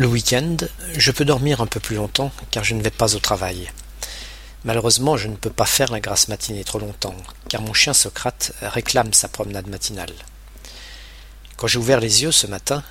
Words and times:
Le 0.00 0.06
week-end, 0.06 0.56
je 0.96 1.10
peux 1.10 1.26
dormir 1.26 1.60
un 1.60 1.66
peu 1.66 1.78
plus 1.78 1.96
longtemps 1.96 2.32
car 2.50 2.64
je 2.64 2.74
ne 2.74 2.82
vais 2.82 2.88
pas 2.88 3.14
au 3.16 3.18
travail. 3.18 3.70
Malheureusement, 4.64 5.18
je 5.18 5.28
ne 5.28 5.36
peux 5.36 5.50
pas 5.50 5.66
faire 5.66 5.92
la 5.92 6.00
grasse 6.00 6.28
matinée 6.28 6.64
trop 6.64 6.78
longtemps, 6.78 7.14
car 7.50 7.60
mon 7.60 7.74
chien 7.74 7.92
Socrate 7.92 8.52
réclame 8.62 9.12
sa 9.12 9.28
promenade 9.28 9.66
matinale. 9.66 10.14
Quand 11.58 11.66
j'ai 11.66 11.78
ouvert 11.78 12.00
les 12.00 12.22
yeux 12.22 12.32
ce 12.32 12.46
matin, 12.46 12.82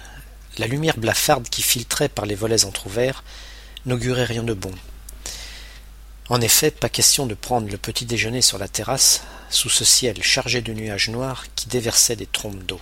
la 0.59 0.67
lumière 0.67 0.99
blafarde 0.99 1.49
qui 1.49 1.63
filtrait 1.63 2.09
par 2.09 2.27
les 2.27 2.35
volets 2.35 2.63
entr'ouverts 2.63 3.23
n'augurait 3.87 4.25
rien 4.25 4.43
de 4.43 4.53
bon. 4.53 4.75
En 6.29 6.41
effet, 6.41 6.69
pas 6.69 6.89
question 6.89 7.25
de 7.25 7.33
prendre 7.33 7.71
le 7.71 7.77
petit 7.79 8.05
déjeuner 8.05 8.43
sur 8.43 8.59
la 8.59 8.67
terrasse, 8.67 9.23
sous 9.49 9.69
ce 9.69 9.83
ciel 9.83 10.21
chargé 10.21 10.61
de 10.61 10.73
nuages 10.73 11.09
noirs 11.09 11.45
qui 11.55 11.69
déversaient 11.69 12.15
des 12.15 12.27
trompes 12.27 12.63
d'eau. 12.65 12.79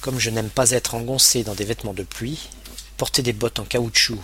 Comme 0.00 0.18
je 0.18 0.30
n'aime 0.30 0.50
pas 0.50 0.72
être 0.72 0.96
engoncé 0.96 1.44
dans 1.44 1.54
des 1.54 1.64
vêtements 1.64 1.94
de 1.94 2.02
pluie, 2.02 2.48
porter 2.98 3.22
des 3.22 3.32
bottes 3.32 3.60
en 3.60 3.64
caoutchouc 3.64 4.22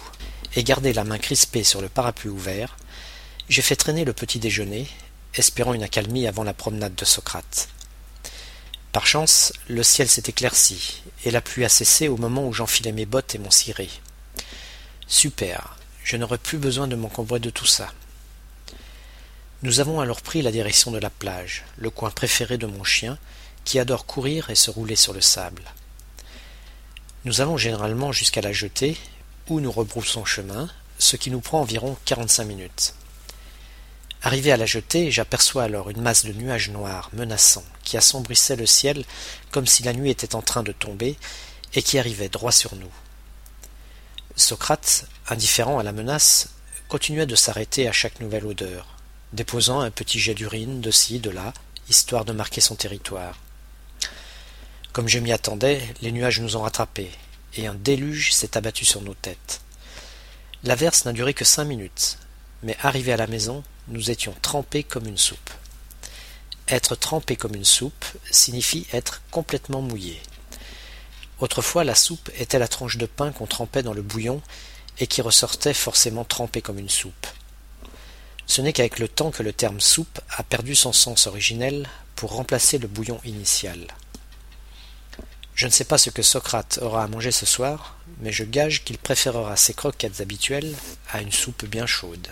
et 0.56 0.64
garder 0.64 0.92
la 0.92 1.04
main 1.04 1.18
crispée 1.18 1.62
sur 1.62 1.80
le 1.80 1.88
parapluie 1.88 2.28
ouvert, 2.28 2.76
j'ai 3.48 3.62
fait 3.62 3.76
traîner 3.76 4.04
le 4.04 4.12
petit 4.12 4.40
déjeuner, 4.40 4.88
espérant 5.34 5.74
une 5.74 5.84
accalmie 5.84 6.26
avant 6.26 6.42
la 6.42 6.54
promenade 6.54 6.94
de 6.94 7.04
Socrate. 7.04 7.68
Par 8.90 9.06
chance, 9.06 9.52
le 9.68 9.82
ciel 9.82 10.08
s'est 10.08 10.24
éclairci, 10.26 11.02
et 11.24 11.30
la 11.30 11.40
pluie 11.40 11.64
a 11.64 11.68
cessé 11.68 12.08
au 12.08 12.16
moment 12.16 12.46
où 12.46 12.52
j'enfilais 12.52 12.92
mes 12.92 13.06
bottes 13.06 13.34
et 13.34 13.38
mon 13.38 13.50
ciré. 13.50 13.88
Super, 15.06 15.76
je 16.02 16.16
n'aurai 16.16 16.38
plus 16.38 16.58
besoin 16.58 16.88
de 16.88 16.96
m'encombrer 16.96 17.38
de 17.38 17.50
tout 17.50 17.66
ça. 17.66 17.92
Nous 19.62 19.78
avons 19.80 20.00
alors 20.00 20.20
pris 20.20 20.42
la 20.42 20.52
direction 20.52 20.90
de 20.90 20.98
la 20.98 21.10
plage, 21.10 21.64
le 21.76 21.90
coin 21.90 22.10
préféré 22.10 22.58
de 22.58 22.66
mon 22.66 22.82
chien, 22.82 23.18
qui 23.64 23.78
adore 23.78 24.04
courir 24.04 24.50
et 24.50 24.56
se 24.56 24.70
rouler 24.70 24.96
sur 24.96 25.12
le 25.12 25.20
sable. 25.20 25.62
Nous 27.24 27.40
allons 27.40 27.56
généralement 27.56 28.12
jusqu'à 28.12 28.42
la 28.42 28.52
jetée, 28.52 28.98
où 29.48 29.58
nous 29.58 29.72
rebroussons 29.72 30.26
chemin, 30.26 30.68
ce 30.98 31.16
qui 31.16 31.30
nous 31.30 31.40
prend 31.40 31.60
environ 31.60 31.96
quarante-cinq 32.04 32.44
minutes. 32.44 32.94
Arrivé 34.22 34.52
à 34.52 34.58
la 34.58 34.66
jetée, 34.66 35.10
j'aperçois 35.10 35.62
alors 35.62 35.88
une 35.88 36.02
masse 36.02 36.26
de 36.26 36.34
nuages 36.34 36.68
noirs 36.68 37.08
menaçants 37.14 37.64
qui 37.82 37.96
assombrissaient 37.96 38.56
le 38.56 38.66
ciel 38.66 39.04
comme 39.50 39.66
si 39.66 39.82
la 39.82 39.94
nuit 39.94 40.10
était 40.10 40.34
en 40.34 40.42
train 40.42 40.62
de 40.62 40.72
tomber 40.72 41.16
et 41.72 41.82
qui 41.82 41.98
arrivaient 41.98 42.28
droit 42.28 42.52
sur 42.52 42.76
nous. 42.76 42.92
Socrate, 44.36 45.06
indifférent 45.28 45.78
à 45.78 45.82
la 45.82 45.92
menace, 45.92 46.50
continuait 46.88 47.26
de 47.26 47.36
s'arrêter 47.36 47.88
à 47.88 47.92
chaque 47.92 48.20
nouvelle 48.20 48.44
odeur, 48.44 48.86
déposant 49.32 49.80
un 49.80 49.90
petit 49.90 50.18
jet 50.18 50.34
d'urine 50.34 50.82
de 50.82 50.90
ci, 50.90 51.20
de 51.20 51.30
là, 51.30 51.54
histoire 51.88 52.26
de 52.26 52.34
marquer 52.34 52.60
son 52.60 52.74
territoire. 52.74 53.38
Comme 54.92 55.08
je 55.08 55.18
m'y 55.18 55.32
attendais, 55.32 55.82
les 56.02 56.12
nuages 56.12 56.40
nous 56.40 56.56
ont 56.56 56.62
rattrapés, 56.62 57.10
et 57.56 57.66
un 57.66 57.74
déluge 57.74 58.32
s'est 58.32 58.56
abattu 58.56 58.84
sur 58.84 59.02
nos 59.02 59.14
têtes. 59.14 59.60
L'averse 60.64 61.04
n'a 61.04 61.12
duré 61.12 61.34
que 61.34 61.44
cinq 61.44 61.64
minutes, 61.64 62.18
mais 62.62 62.76
arrivé 62.82 63.12
à 63.12 63.16
la 63.16 63.26
maison, 63.26 63.62
nous 63.88 64.10
étions 64.10 64.34
trempés 64.40 64.82
comme 64.82 65.06
une 65.06 65.18
soupe. 65.18 65.50
Être 66.68 66.96
trempé 66.96 67.36
comme 67.36 67.54
une 67.54 67.64
soupe 67.64 68.04
signifie 68.30 68.86
être 68.92 69.22
complètement 69.30 69.82
mouillé. 69.82 70.20
Autrefois, 71.40 71.84
la 71.84 71.94
soupe 71.94 72.30
était 72.38 72.58
la 72.58 72.68
tranche 72.68 72.96
de 72.96 73.06
pain 73.06 73.32
qu'on 73.32 73.46
trempait 73.46 73.82
dans 73.82 73.92
le 73.92 74.02
bouillon 74.02 74.40
et 74.98 75.06
qui 75.06 75.20
ressortait 75.20 75.74
forcément 75.74 76.24
trempée 76.24 76.62
comme 76.62 76.78
une 76.78 76.88
soupe. 76.88 77.26
Ce 78.46 78.62
n'est 78.62 78.72
qu'avec 78.72 78.98
le 78.98 79.08
temps 79.08 79.30
que 79.30 79.42
le 79.42 79.52
terme 79.52 79.80
soupe 79.80 80.20
a 80.30 80.42
perdu 80.42 80.74
son 80.74 80.92
sens 80.92 81.26
originel 81.26 81.88
pour 82.14 82.32
remplacer 82.32 82.78
le 82.78 82.88
bouillon 82.88 83.20
initial. 83.24 83.86
Je 85.54 85.66
ne 85.66 85.70
sais 85.70 85.84
pas 85.84 85.98
ce 85.98 86.10
que 86.10 86.22
Socrate 86.22 86.80
aura 86.82 87.04
à 87.04 87.08
manger 87.08 87.30
ce 87.30 87.46
soir, 87.46 87.96
mais 88.20 88.32
je 88.32 88.44
gage 88.44 88.82
qu'il 88.84 88.98
préférera 88.98 89.56
ses 89.56 89.74
croquettes 89.74 90.20
habituelles 90.20 90.74
à 91.12 91.20
une 91.20 91.32
soupe 91.32 91.64
bien 91.64 91.86
chaude. 91.86 92.28